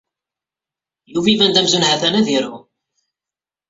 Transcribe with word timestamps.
Yuba 1.11 1.27
iban-d 1.33 1.59
amzun 1.59 1.87
ha-t-an 1.87 2.19
ad 2.19 2.27
iru. 2.37 2.55